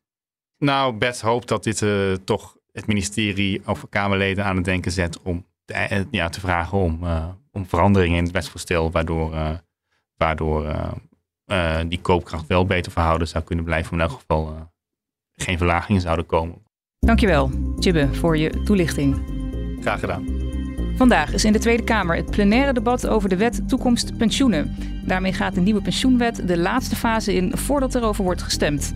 Nou, 0.61 0.93
BET 0.93 1.21
hoopt 1.21 1.47
dat 1.47 1.63
dit 1.63 1.81
uh, 1.81 2.13
toch 2.13 2.57
het 2.71 2.87
ministerie 2.87 3.61
of 3.65 3.89
Kamerleden 3.89 4.45
aan 4.45 4.55
het 4.55 4.65
denken 4.65 4.91
zet 4.91 5.21
om 5.21 5.45
te, 5.65 5.87
uh, 5.91 5.99
ja, 6.11 6.29
te 6.29 6.39
vragen 6.39 6.77
om, 6.77 7.03
uh, 7.03 7.25
om 7.51 7.65
veranderingen 7.65 8.17
in 8.17 8.23
het 8.23 8.33
wetsvoorstel, 8.33 8.91
waardoor, 8.91 9.59
waardoor 10.15 10.75
die 11.87 12.01
koopkracht 12.01 12.47
wel 12.47 12.65
beter 12.65 12.91
verhouden 12.91 13.27
zou 13.27 13.43
kunnen 13.43 13.65
blijven, 13.65 13.95
maar 13.95 14.05
in 14.05 14.11
elk 14.11 14.19
geval 14.19 14.71
geen 15.31 15.57
verlagingen 15.57 16.01
zouden 16.01 16.25
komen. 16.25 16.63
Dankjewel, 16.99 17.51
Chibbe, 17.79 18.13
voor 18.13 18.37
je 18.37 18.63
toelichting. 18.63 19.23
Graag 19.79 19.99
gedaan. 19.99 20.25
Vandaag 20.95 21.33
is 21.33 21.45
in 21.45 21.53
de 21.53 21.59
Tweede 21.59 21.83
Kamer 21.83 22.15
het 22.15 22.31
plenaire 22.31 22.73
debat 22.73 23.07
over 23.07 23.29
de 23.29 23.37
wet 23.37 23.69
toekomst 23.69 24.17
pensioenen. 24.17 24.75
Daarmee 25.05 25.33
gaat 25.33 25.55
de 25.55 25.61
nieuwe 25.61 25.81
pensioenwet 25.81 26.47
de 26.47 26.57
laatste 26.57 26.95
fase 26.95 27.33
in 27.33 27.57
voordat 27.57 27.95
erover 27.95 28.23
wordt 28.23 28.41
gestemd. 28.41 28.93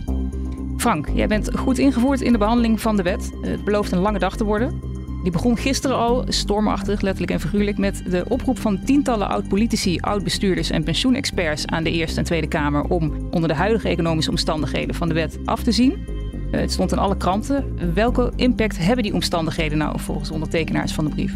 Frank, 0.76 1.08
jij 1.14 1.26
bent 1.26 1.58
goed 1.58 1.78
ingevoerd 1.78 2.20
in 2.20 2.32
de 2.32 2.38
behandeling 2.38 2.80
van 2.80 2.96
de 2.96 3.02
wet. 3.02 3.32
Het 3.40 3.64
belooft 3.64 3.92
een 3.92 3.98
lange 3.98 4.18
dag 4.18 4.36
te 4.36 4.44
worden. 4.44 4.80
Die 5.22 5.32
begon 5.32 5.56
gisteren 5.56 5.96
al, 5.96 6.24
stormachtig, 6.28 7.00
letterlijk 7.00 7.32
en 7.32 7.40
figuurlijk, 7.40 7.78
met 7.78 8.02
de 8.10 8.24
oproep 8.28 8.58
van 8.58 8.84
tientallen 8.84 9.28
oud-politici, 9.28 9.98
oud-bestuurders 10.00 10.70
en 10.70 10.84
pensioenexperts 10.84 11.66
aan 11.66 11.84
de 11.84 11.90
Eerste 11.90 12.18
en 12.18 12.24
Tweede 12.24 12.46
Kamer 12.48 12.82
om 12.82 13.12
onder 13.30 13.48
de 13.48 13.54
huidige 13.54 13.88
economische 13.88 14.30
omstandigheden 14.30 14.94
van 14.94 15.08
de 15.08 15.14
wet 15.14 15.38
af 15.44 15.62
te 15.62 15.72
zien. 15.72 16.06
Het 16.50 16.72
stond 16.72 16.92
in 16.92 16.98
alle 16.98 17.16
kranten. 17.16 17.78
Welke 17.94 18.32
impact 18.36 18.78
hebben 18.78 19.02
die 19.04 19.14
omstandigheden 19.14 19.78
nou 19.78 20.00
volgens 20.00 20.30
ondertekenaars 20.30 20.92
van 20.92 21.04
de 21.04 21.10
brief? 21.10 21.34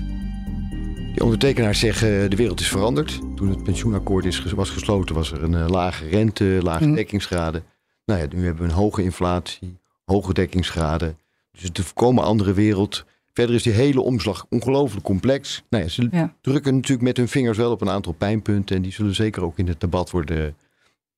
Die 1.12 1.22
ondertekenaars 1.24 1.78
zeggen 1.78 2.30
de 2.30 2.36
wereld 2.36 2.60
is 2.60 2.68
veranderd. 2.68 3.20
Toen 3.36 3.48
het 3.48 3.62
pensioenakkoord 3.62 4.24
is, 4.24 4.42
was 4.54 4.70
gesloten 4.70 5.14
was 5.14 5.32
er 5.32 5.42
een 5.42 5.52
uh, 5.52 5.68
lage 5.68 6.08
rente, 6.08 6.58
lage 6.62 6.84
Mhm. 6.86 6.94
dekkingsgraden. 6.94 7.62
Nou 8.10 8.22
ja, 8.22 8.28
nu 8.36 8.44
hebben 8.44 8.62
we 8.62 8.68
een 8.68 8.74
hoge 8.76 9.02
inflatie, 9.02 9.78
hoge 10.04 10.34
dekkingsgraden. 10.34 11.18
Dus 11.52 11.62
het 11.62 11.72
is 11.72 11.78
een 11.78 11.84
volkomen 11.84 12.24
andere 12.24 12.52
wereld. 12.52 13.04
Verder 13.32 13.54
is 13.54 13.62
die 13.62 13.72
hele 13.72 14.00
omslag 14.00 14.46
ongelooflijk 14.48 15.04
complex. 15.04 15.62
Nou 15.68 15.82
ja, 15.84 15.88
ze 15.90 16.08
Ja. 16.10 16.34
drukken 16.40 16.74
natuurlijk 16.74 17.02
met 17.02 17.16
hun 17.16 17.28
vingers 17.28 17.56
wel 17.56 17.70
op 17.70 17.80
een 17.80 17.90
aantal 17.90 18.12
pijnpunten. 18.12 18.76
En 18.76 18.82
die 18.82 18.92
zullen 18.92 19.14
zeker 19.14 19.42
ook 19.42 19.58
in 19.58 19.68
het 19.68 19.80
debat 19.80 20.10
worden 20.10 20.56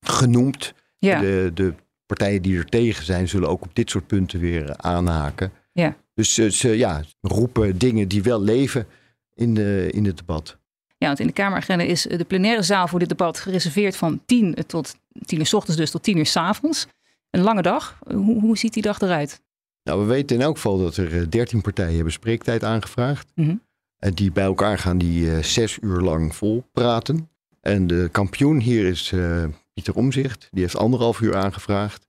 genoemd. 0.00 0.74
Ja, 0.98 1.20
De, 1.20 1.50
de 1.54 1.74
partijen 2.06 2.42
die 2.42 2.58
er 2.58 2.64
tegen 2.64 3.04
zijn, 3.04 3.28
zullen 3.28 3.48
ook 3.48 3.62
op 3.62 3.74
dit 3.74 3.90
soort 3.90 4.06
punten 4.06 4.40
weer 4.40 4.76
aanhaken. 4.76 5.52
Ja. 5.72 5.96
Dus 6.14 6.34
ze, 6.34 6.50
ze 6.50 6.68
ja, 6.76 7.02
roepen 7.20 7.78
dingen 7.78 8.08
die 8.08 8.22
wel 8.22 8.42
leven 8.42 8.86
in, 9.34 9.54
de, 9.54 9.88
in 9.92 10.04
het 10.04 10.16
debat. 10.16 10.58
Ja, 11.02 11.08
want 11.08 11.20
in 11.20 11.26
de 11.26 11.32
Kameragenda 11.32 11.84
is 11.84 12.02
de 12.02 12.24
plenaire 12.24 12.62
zaal 12.62 12.88
voor 12.88 12.98
dit 12.98 13.08
debat 13.08 13.38
gereserveerd 13.38 13.96
van 13.96 14.20
10 14.26 14.56
tot 14.66 14.96
10 15.24 15.38
uur 15.38 15.46
s 15.46 15.52
ochtends, 15.52 15.80
dus 15.80 15.90
tot 15.90 16.02
10 16.02 16.16
uur 16.16 16.26
s 16.26 16.36
avonds. 16.36 16.86
Een 17.30 17.42
lange 17.42 17.62
dag. 17.62 17.98
Hoe, 18.14 18.40
hoe 18.40 18.58
ziet 18.58 18.72
die 18.72 18.82
dag 18.82 19.00
eruit? 19.00 19.40
Nou, 19.82 20.00
we 20.00 20.06
weten 20.06 20.36
in 20.36 20.42
elk 20.42 20.54
geval 20.54 20.78
dat 20.78 20.96
er 20.96 21.30
13 21.30 21.60
partijen 21.60 21.94
hebben 21.94 22.12
spreektijd 22.12 22.64
aangevraagd. 22.64 23.32
Mhm. 23.34 23.54
En 23.98 24.14
die 24.14 24.32
bij 24.32 24.44
elkaar 24.44 24.78
gaan 24.78 24.98
die 24.98 25.34
eh, 25.34 25.42
zes 25.42 25.78
uur 25.80 26.00
lang 26.00 26.34
vol 26.34 26.64
praten. 26.72 27.28
En 27.60 27.86
de 27.86 28.08
kampioen 28.12 28.60
hier 28.60 28.86
is 28.86 29.12
eh, 29.12 29.44
Pieter 29.74 29.94
Omzicht. 29.94 30.48
Die 30.50 30.62
heeft 30.62 30.76
anderhalf 30.76 31.20
uur 31.20 31.36
aangevraagd 31.36 32.08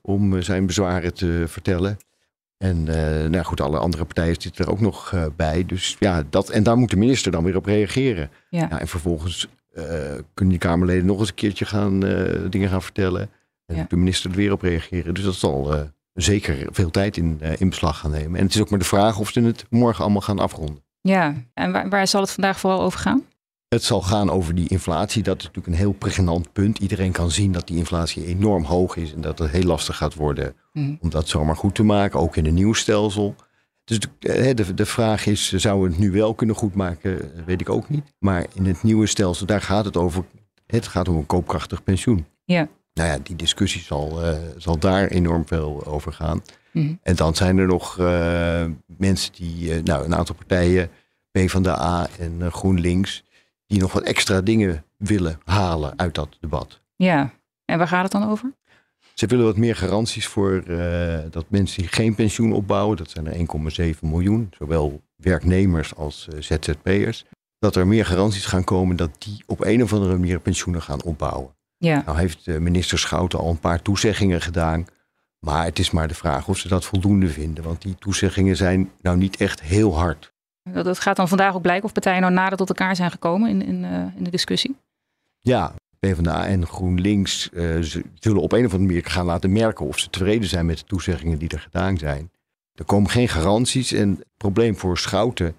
om 0.00 0.36
eh, 0.36 0.42
zijn 0.42 0.66
bezwaren 0.66 1.14
te 1.14 1.44
vertellen. 1.46 1.96
En 2.62 2.88
eh, 2.88 3.28
nou 3.30 3.44
goed, 3.44 3.60
alle 3.60 3.78
andere 3.78 4.04
partijen 4.04 4.36
zitten 4.38 4.64
er 4.64 4.70
ook 4.70 4.80
nog 4.80 5.12
eh, 5.12 5.24
bij. 5.36 5.66
Dus 5.66 5.96
ja, 5.98 6.22
dat, 6.30 6.50
en 6.50 6.62
daar 6.62 6.76
moet 6.76 6.90
de 6.90 6.96
minister 6.96 7.32
dan 7.32 7.44
weer 7.44 7.56
op 7.56 7.64
reageren. 7.66 8.30
ja. 8.50 8.66
Ja, 8.70 8.80
en 8.80 8.88
vervolgens 8.88 9.48
eh, 9.72 9.84
kunnen 10.34 10.54
die 10.54 10.58
Kamerleden 10.58 11.06
nog 11.06 11.18
eens 11.18 11.28
een 11.28 11.34
keertje 11.34 11.64
gaan, 11.64 12.00
dingen 12.50 12.68
gaan 12.68 12.82
vertellen. 12.82 13.30
En 13.66 13.76
Ja. 13.76 13.86
de 13.88 13.96
minister 13.96 14.30
er 14.30 14.36
weer 14.36 14.52
op 14.52 14.62
reageren. 14.62 15.14
Dus 15.14 15.24
dat 15.24 15.34
zal 15.34 15.74
zeker 16.12 16.66
veel 16.70 16.90
tijd 16.90 17.16
in, 17.16 17.40
in 17.58 17.68
beslag 17.68 17.98
gaan 17.98 18.10
nemen. 18.10 18.38
En 18.38 18.44
het 18.46 18.54
is 18.54 18.60
ook 18.60 18.70
maar 18.70 18.78
de 18.78 18.84
vraag 18.84 19.18
of 19.18 19.30
ze 19.30 19.40
het 19.40 19.64
morgen 19.70 20.02
allemaal 20.04 20.20
gaan 20.22 20.38
afronden. 20.38 20.82
ja. 21.00 21.34
En 21.54 21.72
waar, 21.72 21.88
waar 21.88 22.06
zal 22.06 22.20
het 22.20 22.30
vandaag 22.30 22.58
vooral 22.60 22.80
over 22.80 22.98
gaan? 23.00 23.22
Het 23.72 23.84
zal 23.84 24.02
gaan 24.02 24.30
over 24.30 24.54
die 24.54 24.68
inflatie. 24.68 25.22
Dat 25.22 25.38
is 25.38 25.44
natuurlijk 25.44 25.74
een 25.74 25.80
heel 25.80 25.92
pregnant 25.92 26.52
punt. 26.52 26.78
Iedereen 26.78 27.12
kan 27.12 27.30
zien 27.30 27.52
dat 27.52 27.66
die 27.66 27.76
inflatie 27.76 28.26
enorm 28.26 28.64
hoog 28.64 28.96
is. 28.96 29.14
En 29.14 29.20
dat 29.20 29.38
het 29.38 29.50
heel 29.50 29.62
lastig 29.62 29.96
gaat 29.96 30.14
worden 30.14 30.54
Mhm. 30.72 30.94
om 31.00 31.10
dat 31.10 31.28
zomaar 31.28 31.56
goed 31.56 31.74
te 31.74 31.82
maken. 31.82 32.20
Ook 32.20 32.36
in 32.36 32.46
een 32.46 32.54
nieuw 32.54 32.72
stelsel. 32.72 33.34
Dus 33.84 33.98
de, 34.00 34.08
eh, 34.28 34.54
de, 34.54 34.74
de 34.74 34.86
vraag 34.86 35.26
is, 35.26 35.52
zou 35.52 35.88
het 35.88 35.98
nu 35.98 36.10
wel 36.10 36.34
kunnen 36.34 36.56
goedmaken? 36.56 37.30
Weet 37.46 37.60
ik 37.60 37.68
ook 37.68 37.88
niet. 37.88 38.04
Maar 38.18 38.46
in 38.54 38.66
het 38.66 38.82
nieuwe 38.82 39.06
stelsel, 39.06 39.46
daar 39.46 39.60
gaat 39.60 39.84
het 39.84 39.96
over. 39.96 40.24
Het 40.66 40.86
gaat 40.86 41.08
om 41.08 41.16
een 41.16 41.26
koopkrachtig 41.26 41.82
pensioen. 41.82 42.26
Ja. 42.44 42.68
Nou 42.94 43.08
ja, 43.08 43.18
die 43.22 43.36
discussie 43.36 43.82
zal, 43.82 44.22
eh, 44.22 44.38
zal 44.56 44.78
daar 44.78 45.06
enorm 45.08 45.46
veel 45.46 45.86
over 45.86 46.12
gaan. 46.12 46.42
Mhm. 46.72 46.94
En 47.02 47.16
dan 47.16 47.34
zijn 47.34 47.58
er 47.58 47.66
nog 47.66 47.98
eh, 47.98 48.64
mensen 48.86 49.32
die, 49.32 49.82
nou 49.82 50.04
een 50.04 50.14
aantal 50.14 50.34
partijen, 50.34 50.90
PvdA 51.30 52.08
en 52.18 52.52
GroenLinks, 52.52 53.24
die 53.72 53.80
nog 53.80 53.92
wat 53.92 54.02
extra 54.02 54.40
dingen 54.40 54.84
willen 54.96 55.40
halen 55.44 55.98
uit 55.98 56.14
dat 56.14 56.36
debat. 56.40 56.80
Ja. 56.96 57.32
En 57.64 57.78
waar 57.78 57.88
gaat 57.88 58.02
het 58.02 58.12
dan 58.12 58.30
over? 58.30 58.52
Ze 59.14 59.26
willen 59.26 59.44
wat 59.44 59.56
meer 59.56 59.76
garanties 59.76 60.26
voor 60.26 60.62
eh, 60.66 61.18
dat 61.30 61.44
mensen 61.48 61.82
die 61.82 61.90
geen 61.90 62.14
pensioen 62.14 62.52
opbouwen, 62.52 62.96
dat 62.96 63.10
zijn 63.10 63.26
er 63.26 63.94
1,7 63.94 63.98
miljoen, 64.00 64.52
zowel 64.58 65.02
werknemers 65.16 65.94
als 65.94 66.28
eh, 66.28 66.40
ZZP'ers, 66.40 67.24
dat 67.58 67.76
er 67.76 67.86
meer 67.86 68.06
garanties 68.06 68.46
gaan 68.46 68.64
komen 68.64 68.96
dat 68.96 69.10
die 69.18 69.42
op 69.46 69.64
een 69.64 69.82
of 69.82 69.92
andere 69.92 70.18
manier 70.18 70.40
pensioenen 70.40 70.82
gaan 70.82 71.02
opbouwen. 71.02 71.56
Ja, 71.76 72.02
Nou 72.06 72.18
heeft 72.18 72.46
eh, 72.46 72.58
minister 72.58 72.98
Schouten 72.98 73.38
al 73.38 73.50
een 73.50 73.60
paar 73.60 73.82
toezeggingen 73.82 74.40
gedaan. 74.40 74.86
Maar 75.38 75.64
het 75.64 75.78
is 75.78 75.90
maar 75.90 76.08
de 76.08 76.14
vraag 76.14 76.48
of 76.48 76.58
ze 76.58 76.68
dat 76.68 76.84
voldoende 76.84 77.28
vinden. 77.28 77.64
Want 77.64 77.82
die 77.82 77.94
toezeggingen 77.98 78.56
zijn 78.56 78.90
nou 79.00 79.16
niet 79.16 79.36
echt 79.36 79.62
heel 79.62 79.98
hard. 79.98 80.31
Dat, 80.62 80.84
dat 80.84 80.98
gaat 80.98 81.16
dan 81.16 81.28
vandaag 81.28 81.54
ook 81.54 81.62
blijken 81.62 81.84
of 81.84 81.92
partijen 81.92 82.20
nou 82.20 82.32
nader 82.32 82.58
tot 82.58 82.68
elkaar 82.68 82.96
zijn 82.96 83.10
gekomen 83.10 83.50
in, 83.50 83.62
in, 83.62 83.84
eh, 83.84 84.16
in 84.16 84.24
de 84.24 84.30
discussie. 84.30 84.76
Ja, 85.38 85.72
PvdA 85.98 86.46
en 86.46 86.66
GroenLinks 86.66 87.48
ze 87.52 88.02
zullen 88.14 88.42
op 88.42 88.52
een 88.52 88.66
of 88.66 88.72
andere 88.72 88.92
manier 88.92 89.04
gaan 89.04 89.26
laten 89.26 89.52
merken 89.52 89.86
of 89.86 89.98
ze 89.98 90.10
tevreden 90.10 90.48
zijn 90.48 90.66
met 90.66 90.78
de 90.78 90.84
toezeggingen 90.84 91.38
die 91.38 91.48
er 91.48 91.60
gedaan 91.60 91.98
zijn. 91.98 92.30
Er 92.74 92.84
komen 92.84 93.10
geen 93.10 93.28
garanties 93.28 93.92
en 93.92 94.10
het 94.10 94.26
probleem 94.36 94.76
voor 94.76 94.98
Schouten 94.98 95.56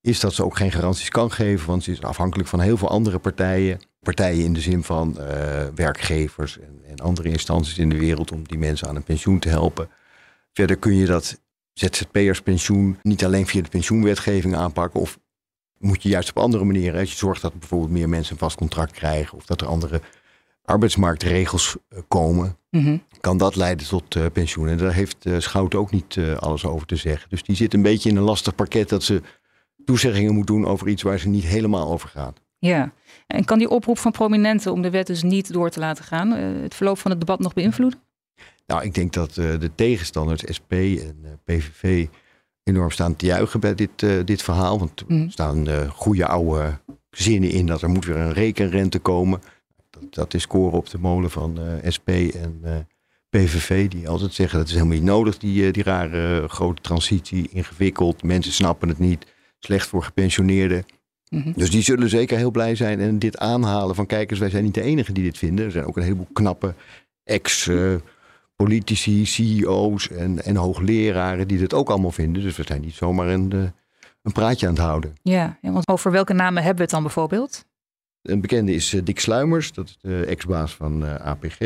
is 0.00 0.20
dat 0.20 0.34
ze 0.34 0.44
ook 0.44 0.56
geen 0.56 0.72
garanties 0.72 1.08
kan 1.08 1.30
geven, 1.30 1.66
want 1.66 1.84
ze 1.84 1.90
is 1.90 2.02
afhankelijk 2.02 2.48
van 2.48 2.60
heel 2.60 2.76
veel 2.76 2.88
andere 2.88 3.18
partijen. 3.18 3.80
Partijen 4.00 4.44
in 4.44 4.52
de 4.52 4.60
zin 4.60 4.82
van 4.82 5.18
eh, 5.18 5.66
werkgevers 5.74 6.58
en, 6.58 6.80
en 6.88 6.96
andere 6.96 7.28
instanties 7.28 7.78
in 7.78 7.88
de 7.88 7.98
wereld 7.98 8.32
om 8.32 8.48
die 8.48 8.58
mensen 8.58 8.88
aan 8.88 8.96
een 8.96 9.02
pensioen 9.02 9.38
te 9.38 9.48
helpen. 9.48 9.88
Verder 10.52 10.76
kun 10.76 10.94
je 10.94 11.06
dat 11.06 11.40
ZZP'erspensioen 11.78 12.98
niet 13.02 13.24
alleen 13.24 13.46
via 13.46 13.62
de 13.62 13.68
pensioenwetgeving 13.68 14.56
aanpakken 14.56 15.00
of 15.00 15.18
moet 15.78 16.02
je 16.02 16.08
juist 16.08 16.28
op 16.30 16.38
andere 16.38 16.64
manieren. 16.64 17.00
Als 17.00 17.10
je 17.10 17.16
zorgt 17.16 17.42
dat 17.42 17.58
bijvoorbeeld 17.58 17.90
meer 17.90 18.08
mensen 18.08 18.32
een 18.32 18.38
vast 18.38 18.56
contract 18.56 18.92
krijgen 18.92 19.38
of 19.38 19.46
dat 19.46 19.60
er 19.60 19.66
andere 19.66 20.00
arbeidsmarktregels 20.64 21.76
eh, 21.88 21.98
komen, 22.08 22.56
Mhm. 22.70 22.98
kan 23.20 23.36
dat 23.38 23.56
leiden 23.56 23.86
tot 23.86 24.16
eh, 24.16 24.24
pensioen. 24.32 24.68
En 24.68 24.78
daar 24.78 24.92
heeft 24.92 25.26
eh 25.26 25.38
Schouten 25.38 25.78
ook 25.78 25.90
niet 25.90 26.18
alles 26.38 26.64
over 26.64 26.86
te 26.86 26.96
zeggen. 26.96 27.28
Dus 27.30 27.42
die 27.42 27.56
zit 27.56 27.74
een 27.74 27.82
beetje 27.82 28.08
in 28.08 28.16
een 28.16 28.22
lastig 28.22 28.54
pakket 28.54 28.88
dat 28.88 29.02
ze 29.02 29.22
toezeggingen 29.84 30.34
moet 30.34 30.46
doen 30.46 30.66
over 30.66 30.88
iets 30.88 31.02
waar 31.02 31.18
ze 31.18 31.28
niet 31.28 31.44
helemaal 31.44 31.90
over 31.92 32.08
gaat. 32.08 32.40
Ja. 32.58 32.92
En 33.26 33.44
kan 33.44 33.58
die 33.58 33.68
oproep 33.68 33.98
van 33.98 34.12
prominenten 34.12 34.72
om 34.72 34.82
de 34.82 34.90
wet 34.90 35.06
dus 35.06 35.22
niet 35.22 35.52
door 35.52 35.70
te 35.70 35.80
laten 35.80 36.04
gaan 36.04 36.30
het 36.30 36.74
verloop 36.74 36.98
van 36.98 37.10
het 37.10 37.20
debat 37.20 37.38
nog 37.38 37.52
beïnvloeden? 37.54 38.00
Nou, 38.66 38.84
ik 38.84 38.94
denk 38.94 39.12
dat 39.12 39.36
eh, 39.36 39.58
de 39.58 39.70
tegenstanders, 39.74 40.42
SP 40.58 40.72
en 40.72 41.18
eh, 41.22 41.30
PVV, 41.44 42.06
enorm 42.62 42.90
staan 42.90 43.16
te 43.16 43.26
juichen 43.26 43.60
bij 43.60 43.74
dit, 43.74 44.02
eh, 44.02 44.10
dit 44.24 44.42
verhaal. 44.42 44.78
Want 44.78 45.00
er 45.00 45.06
Mhm. 45.08 45.28
staan 45.28 45.88
goede 45.88 46.26
oude 46.26 46.78
zinnen 47.10 47.50
in 47.50 47.66
dat 47.66 47.82
er 47.82 47.88
moet 47.88 48.04
weer 48.04 48.16
een 48.16 48.32
rekenrente 48.32 48.98
komen. 48.98 49.40
Dat, 49.90 50.14
dat 50.14 50.34
is 50.34 50.46
koren 50.46 50.78
op 50.78 50.90
de 50.90 50.98
molen 50.98 51.30
van 51.30 51.58
SP 51.96 52.08
en 52.34 52.86
PVV, 53.28 53.88
die 53.88 54.08
altijd 54.08 54.32
zeggen 54.32 54.58
dat 54.58 54.66
is 54.68 54.74
helemaal 54.74 54.94
niet 54.94 55.04
nodig, 55.04 55.38
die, 55.38 55.72
die 55.72 55.82
rare 55.82 56.48
grote 56.48 56.82
transitie, 56.82 57.48
ingewikkeld, 57.50 58.22
mensen 58.22 58.52
snappen 58.52 58.88
het 58.88 58.98
niet, 58.98 59.26
slecht 59.58 59.88
voor 59.88 60.02
gepensioneerden. 60.02 60.84
Mhm. 61.28 61.52
Dus 61.52 61.70
die 61.70 61.82
zullen 61.82 62.08
zeker 62.08 62.36
heel 62.38 62.50
blij 62.50 62.74
zijn 62.74 63.00
en 63.00 63.18
dit 63.18 63.38
aanhalen 63.38 63.94
van 63.94 64.06
kijkers, 64.06 64.38
wij 64.40 64.50
zijn 64.50 64.64
niet 64.64 64.74
de 64.74 64.82
enigen 64.82 65.14
die 65.14 65.24
dit 65.24 65.38
vinden. 65.38 65.64
Er 65.64 65.70
zijn 65.70 65.84
ook 65.84 65.96
een 65.96 66.02
heleboel 66.02 66.28
knappe 66.32 66.74
ex-politici, 68.56 69.24
CEO's 69.26 70.10
en, 70.10 70.44
en 70.44 70.56
hoogleraren 70.56 71.48
die 71.48 71.58
dit 71.58 71.74
ook 71.74 71.88
allemaal 71.90 72.10
vinden. 72.10 72.42
Dus 72.42 72.56
we 72.56 72.62
zijn 72.66 72.80
niet 72.80 72.94
zomaar 72.94 73.28
een, 73.28 73.52
eh, 73.52 73.58
een 74.22 74.32
praatje 74.32 74.66
aan 74.66 74.74
het 74.74 74.82
houden. 74.82 75.14
Ja, 75.22 75.58
want 75.60 75.88
over 75.88 76.10
welke 76.10 76.32
namen 76.32 76.56
hebben 76.56 76.76
we 76.76 76.82
het 76.82 76.90
dan 76.90 77.02
bijvoorbeeld? 77.02 77.64
Een 78.22 78.40
bekende 78.40 78.72
is 78.72 78.94
eh, 78.94 79.04
Dick 79.04 79.20
Sluimers, 79.20 79.72
dat 79.72 79.88
is 79.88 79.98
de 80.00 80.24
ex-baas 80.26 80.74
van 80.74 81.06
eh, 81.06 81.14
APG. 81.14 81.58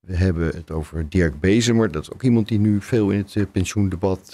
We 0.00 0.16
hebben 0.16 0.46
het 0.46 0.70
over 0.70 1.08
Dirk 1.08 1.40
Bezemer, 1.40 1.92
dat 1.92 2.02
is 2.02 2.12
ook 2.12 2.22
iemand 2.22 2.48
die 2.48 2.58
nu 2.58 2.80
veel 2.80 3.10
in 3.10 3.26
het 3.32 3.52
pensioendebat 3.52 4.32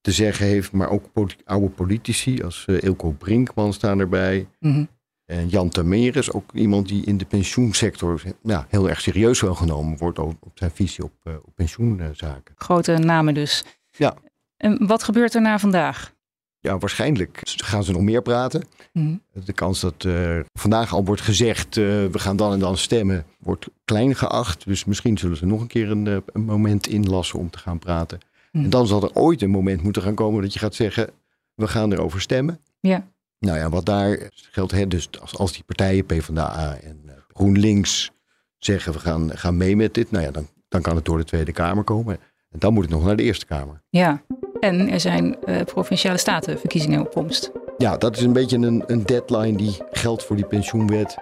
te 0.00 0.12
zeggen 0.12 0.46
heeft. 0.46 0.72
Maar 0.72 0.88
ook 0.90 1.10
oude 1.44 1.68
politici 1.68 2.42
als 2.42 2.64
Ilko 2.66 3.10
Brinkman 3.10 3.72
staan 3.72 3.98
erbij. 3.98 4.48
Mhm. 4.60 4.84
En 5.26 5.48
Jan 5.48 5.68
Tameres, 5.68 6.32
ook 6.32 6.52
iemand 6.52 6.88
die 6.88 7.04
in 7.04 7.16
de 7.16 7.24
pensioensector 7.24 8.22
heel 8.68 8.88
erg 8.88 9.00
serieus 9.00 9.40
wel 9.40 9.54
genomen 9.54 9.98
wordt 9.98 10.18
op, 10.18 10.36
op 10.40 10.52
zijn 10.54 10.70
visie 10.70 11.04
op, 11.04 11.12
eh, 11.22 11.34
op 11.44 11.54
pensioenzaken. 11.54 12.54
Grote 12.56 12.98
namen 12.98 13.34
dus. 13.34 13.64
Ja. 13.90 14.14
En 14.56 14.86
wat 14.86 15.02
gebeurt 15.02 15.34
er 15.34 15.40
na 15.40 15.58
vandaag? 15.58 16.14
Ja, 16.60 16.78
waarschijnlijk 16.78 17.40
gaan 17.42 17.84
ze 17.84 17.92
nog 17.92 18.02
meer 18.02 18.22
praten. 18.22 18.64
Mhm. 18.92 19.16
De 19.44 19.52
kans 19.52 19.80
dat 19.80 20.04
eh, 20.04 20.40
vandaag 20.52 20.94
al 20.94 21.04
wordt 21.04 21.20
gezegd, 21.20 21.76
eh, 21.76 21.84
we 21.84 22.18
gaan 22.18 22.36
dan 22.36 22.52
en 22.52 22.58
dan 22.58 22.76
stemmen, 22.76 23.24
wordt 23.38 23.66
klein 23.84 24.14
geacht. 24.14 24.64
Dus 24.64 24.84
misschien 24.84 25.18
zullen 25.18 25.36
ze 25.36 25.46
nog 25.46 25.60
een 25.60 25.66
keer 25.66 25.90
een, 25.90 26.22
een 26.32 26.44
moment 26.44 26.86
inlassen 26.86 27.38
om 27.38 27.50
te 27.50 27.58
gaan 27.58 27.78
praten. 27.78 28.18
Mhm. 28.52 28.64
En 28.64 28.70
dan 28.70 28.86
zal 28.86 29.02
er 29.02 29.14
ooit 29.14 29.42
een 29.42 29.50
moment 29.50 29.82
moeten 29.82 30.02
gaan 30.02 30.14
komen 30.14 30.42
dat 30.42 30.52
je 30.52 30.58
gaat 30.58 30.74
zeggen, 30.74 31.10
we 31.54 31.68
gaan 31.68 31.92
erover 31.92 32.20
stemmen. 32.20 32.60
Ja. 32.80 33.06
Nou 33.38 33.58
ja, 33.58 33.68
wat 33.68 33.84
daar 33.86 34.30
geldt, 34.32 34.72
hè, 34.72 34.86
dus 34.86 35.08
als, 35.20 35.36
als 35.38 35.52
die 35.52 35.62
partijen 35.66 36.06
PvdA 36.06 36.76
en 36.82 37.00
eh, 37.06 37.12
GroenLinks 37.34 38.10
zeggen, 38.58 38.92
we 38.92 38.98
gaan, 38.98 39.30
gaan 39.38 39.56
mee 39.56 39.76
met 39.76 39.94
dit. 39.94 40.10
Nou 40.10 40.24
ja, 40.24 40.30
dan, 40.30 40.46
dan 40.68 40.82
kan 40.82 40.96
het 40.96 41.04
door 41.04 41.18
de 41.18 41.24
Tweede 41.24 41.52
Kamer 41.52 41.84
komen. 41.84 42.18
En 42.50 42.58
dan 42.58 42.72
moet 42.72 42.82
het 42.84 42.92
nog 42.92 43.04
naar 43.04 43.16
de 43.16 43.22
Eerste 43.22 43.46
Kamer. 43.46 43.82
Ja. 43.90 44.22
En 44.60 44.88
er 44.90 45.00
zijn 45.00 45.36
eh, 45.44 45.64
provinciale 45.64 46.18
statenverkiezingen 46.18 47.00
op 47.00 47.12
komst. 47.12 47.50
Ja, 47.78 47.96
dat 47.96 48.16
is 48.16 48.22
een 48.22 48.32
beetje 48.32 48.56
een, 48.56 48.82
een 48.86 49.02
deadline 49.06 49.56
die 49.56 49.76
geldt 49.90 50.24
voor 50.24 50.36
die 50.36 50.46
pensioenwet. 50.46 51.16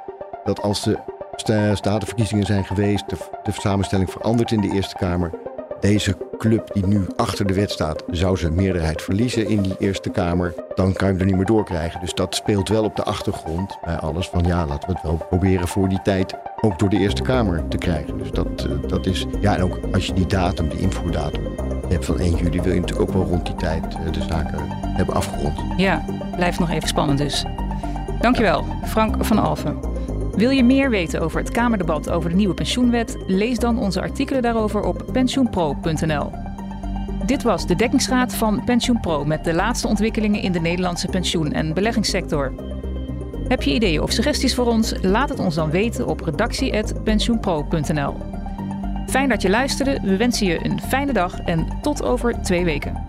Dat 0.44 0.61
als 0.61 0.83
de 0.85 0.99
sta- 1.37 1.75
statenverkiezingen 1.75 2.47
zijn 2.47 2.64
geweest, 2.64 3.09
de, 3.09 3.16
de 3.42 3.52
samenstelling 3.52 4.11
verandert 4.11 4.50
in 4.52 4.61
de 4.61 4.71
Eerste 4.73 4.94
Kamer. 4.97 5.30
Deze 5.85 6.17
club 6.38 6.71
die 6.73 6.87
nu 6.87 7.07
achter 7.17 7.47
de 7.47 7.55
wet 7.55 7.71
staat, 7.71 8.05
zou 8.11 8.37
zijn 8.37 8.55
meerderheid 8.55 9.03
verliezen 9.03 9.49
in 9.49 9.62
die 9.62 9.76
Eerste 9.79 10.11
Kamer. 10.11 10.55
Dan 10.75 10.93
kan 10.93 11.07
je 11.07 11.12
hem 11.12 11.21
er 11.21 11.26
niet 11.26 11.37
meer 11.37 11.45
doorkrijgen. 11.45 12.00
Dus 12.00 12.14
dat 12.14 12.35
speelt 12.35 12.69
wel 12.69 12.85
op 12.85 12.97
de 12.97 13.03
achtergrond 13.03 13.79
bij 13.85 13.97
alles 13.97 14.29
van 14.29 14.45
ja, 14.45 14.67
laten 14.67 14.88
we 14.88 14.95
het 14.95 15.03
wel 15.03 15.26
proberen 15.29 15.69
voor 15.69 15.88
die 15.88 16.03
tijd 16.03 16.35
ook 16.61 16.79
door 16.79 16.88
de 16.88 16.97
Eerste 16.97 17.23
Kamer 17.23 17.69
te 17.69 17.76
krijgen. 17.76 18.19
Dus 18.19 18.31
dat, 18.31 18.47
eh, 18.57 18.88
dat 18.88 19.07
is, 19.07 19.26
ja 19.41 19.57
en 19.57 19.62
ook 19.62 19.79
als 19.93 20.07
je 20.07 20.12
die 20.12 20.26
datum, 20.26 20.69
die 20.69 20.79
invoerdatum 20.79 21.43
hebt 21.88 22.05
van 22.05 22.21
1 22.21 22.37
juli, 22.37 22.61
wil 22.61 22.73
je 22.73 22.81
natuurlijk 22.81 23.09
ook 23.09 23.17
wel 23.17 23.26
rond 23.26 23.47
die 23.47 23.55
tijd 23.55 23.85
eh, 23.85 24.12
de 24.12 24.23
zaken 24.23 24.59
hebben 24.71 25.14
afgerond. 25.14 25.59
Ja, 25.76 26.05
blijft 26.37 26.59
nog 26.59 26.71
even 26.71 26.88
spannend 26.88 27.19
dus. 27.19 27.45
Dankjewel, 28.21 28.64
Frank 28.85 29.25
van 29.25 29.38
Alfen. 29.38 29.94
Wil 30.37 30.50
je 30.50 30.64
meer 30.64 30.91
weten 30.91 31.21
over 31.21 31.38
het 31.41 31.50
Kamerdebat 31.50 32.11
over 32.11 32.31
de 32.31 32.37
nieuwe 32.37 32.55
pensioenwet? 32.55 33.17
Lees 33.26 33.59
dan 33.59 33.79
onze 33.79 34.00
artikelen 34.00 34.43
daarover 34.43 34.83
op 34.83 35.05
pensioenpro.nl. 35.12 36.31
Dit 37.26 37.43
was 37.43 37.67
de 37.67 37.76
dekkingsraad 37.76 38.35
van 38.35 38.64
PensioenPro 38.64 39.25
met 39.25 39.45
de 39.45 39.55
laatste 39.55 39.88
ontwikkelingen 39.88 40.43
in 40.43 40.53
de 40.53 40.61
Nederlandse 40.61 41.09
pensioen- 41.09 41.53
en 41.53 41.75
beleggingssector. 41.75 42.53
Heb 43.49 43.62
je 43.62 43.75
ideeën 43.75 44.03
of 44.03 44.12
suggesties 44.12 44.55
voor 44.55 44.67
ons? 44.67 44.95
Laat 45.03 45.29
het 45.29 45.38
ons 45.38 45.55
dan 45.55 45.71
weten 45.71 46.07
op 46.07 46.21
redactie.pensioenpro.nl. 46.21 48.14
Fijn 49.07 49.29
dat 49.29 49.43
je 49.43 49.50
luisterde. 49.50 50.00
We 50.03 50.17
wensen 50.17 50.47
je 50.47 50.64
een 50.64 50.81
fijne 50.81 51.12
dag 51.12 51.41
en 51.41 51.67
tot 51.83 52.03
over 52.03 52.43
twee 52.43 52.64
weken. 52.64 53.04